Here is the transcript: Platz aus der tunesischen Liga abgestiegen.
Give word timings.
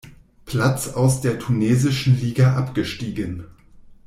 Platz 0.45 0.87
aus 0.95 1.21
der 1.21 1.37
tunesischen 1.37 2.19
Liga 2.19 2.55
abgestiegen. 2.55 3.45